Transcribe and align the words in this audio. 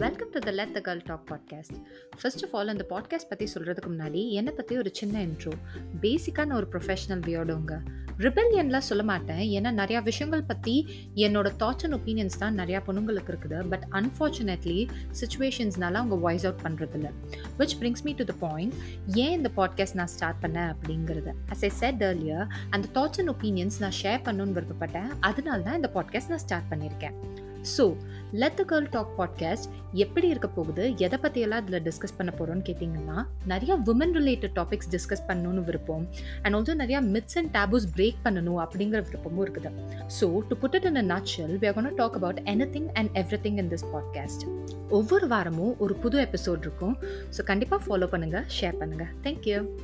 Welcome 0.00 0.30
to 0.34 0.38
the 0.38 0.50
let 0.50 0.72
the 0.74 0.80
girl 0.86 1.00
talk 1.08 1.24
podcast 1.30 1.78
first 2.20 2.42
of 2.46 2.52
all 2.56 2.68
அந்த 2.68 2.84
podcast 2.90 3.28
பற்றி 3.28 3.46
சொல்கிறதுக்கு 3.54 3.88
முன்னாடி 3.94 4.30
என்னை 4.30 4.52
பற்றி 4.52 4.76
ஒரு 4.76 4.90
சின்ன 4.92 5.24
இன்ட்ரோ 5.26 5.52
பேசிக்கான 6.04 6.54
ஒரு 6.58 6.66
ப்ரொஃபஷனல் 6.72 7.22
வியோடோங்க 7.26 7.74
ரிபெல்லியன்லாம் 8.18 8.86
சொல்ல 8.88 9.02
மாட்டேன். 9.02 9.42
ஏன்னா 9.56 9.70
நிறையா 9.80 10.02
விஷயங்கள் 10.02 10.42
பற்றி 10.42 10.74
என்னோட 11.26 11.48
தாட்ஸ் 11.62 11.84
அண்ட் 11.86 11.96
ஒப்பீனியன்ஸ் 11.98 12.38
தான் 12.38 12.58
நிறையா 12.58 12.80
பொண்ணுங்களுக்கு 12.86 13.32
இருக்குது. 13.32 13.68
பட் 13.68 13.84
அன்ஃபார்ச்சுனேட்லி 14.00 14.78
சுச்சுவேஷன்ஸ்னால 15.20 16.00
அவங்க 16.02 16.14
வாய்ஸ் 16.14 16.46
அவுட் 16.48 16.62
பண்ணுறதில்ல 16.66 17.10
which 17.58 17.76
brings 17.82 18.04
me 18.04 18.12
to 18.12 18.24
the 18.24 18.36
point 18.46 18.74
ஏன் 19.24 19.34
இந்த 19.38 19.52
பாட்காஸ்ட் 19.60 19.94
நான் 19.94 20.12
ஸ்டார்ட் 20.16 20.42
பண்ணேன் 20.44 20.70
அப்படிங்கிறது? 20.74 21.34
அஸ் 21.54 21.64
ஐ 21.70 21.72
செட் 21.82 22.02
ஏர்லியர் 22.10 22.46
அந்த 22.70 22.88
தாட்ஸ் 22.98 23.20
அண்ட் 23.22 23.34
ஒப்பீனியன்ஸ் 23.36 23.80
நான் 23.84 23.98
ஷேர் 24.02 24.22
பண்ணணும்னு 24.28 24.56
விருப்பப்பட்டேன். 24.60 25.10
அதனால 25.20 25.60
தான் 25.68 25.74
இந்த 25.74 25.90
பாட்காஸ்ட் 25.98 26.28
நான் 26.28 26.44
ஸ்டார்ட் 26.46 26.70
பண்ணியிருக்கேன். 26.74 27.29
So 27.62 27.96
let 28.32 28.54
the 28.54 28.62
girl 28.62 28.88
talk 28.90 29.12
podcast 29.18 29.68
எப்படி 29.92 30.28
இருக்க 30.28 30.48
போகுது? 30.48 30.96
எதை 30.96 31.18
பற்றியெல்லாம் 31.18 31.66
இதில் 31.66 31.82
டிஸ்கஸ் 31.82 32.16
பண்ண 32.16 32.32
போகிறோன்னு 32.38 32.64
கேட்டிங்கன்னா 32.68 33.26
நிறையா 33.48 33.74
உமன் 33.86 34.14
ரிலேட்டட் 34.18 34.54
டாபிக்ஸ் 34.54 34.90
டிஸ்கஸ் 34.90 35.24
பண்ணணும்னு 35.28 35.64
விருப்பம். 35.64 36.08
அண்ட் 36.42 36.54
ஆல்சோ 36.54 36.74
நிறையா 36.84 37.00
மித்ஸ் 37.14 37.38
அண்ட் 37.38 37.56
டேபூஸ் 37.56 37.86
பிரேக் 37.96 38.16
பண்ணணும் 38.24 38.60
அப்படிங்கிற 38.66 39.04
விருப்பமும் 39.08 39.44
இருக்குது. 39.46 39.70
So 40.20 40.46
to 40.48 40.56
put 40.56 40.74
it 40.74 40.84
in 40.84 40.96
a 40.96 41.02
nutshell 41.02 41.58
we 41.58 41.66
are 41.66 41.94
talk 41.94 42.14
about 42.14 42.40
anything 42.76 42.88
and 42.94 43.10
everything 43.42 43.58
in 43.58 43.68
this 43.68 43.84
podcast 43.94 44.44
ஒவ்வொரு 44.88 45.28
வாரமும் 45.28 45.76
ஒரு 45.78 45.94
புது 45.94 46.28
எபிசோட் 46.28 46.58
இருக்கும். 46.58 46.96
ஸோ 47.36 47.42
கண்டிப்பாக 47.42 47.84
ஃபாலோ 47.86 48.08
பண்ணுங்கள் 48.12 48.44
ஷேர் 48.60 48.78
பண்ணுங்கள் 48.80 49.08
தேங்க்யூ 49.22 49.78